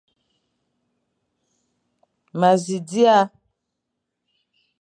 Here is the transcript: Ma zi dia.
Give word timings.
Ma 2.39 2.51
zi 2.63 2.77
dia. 2.89 3.17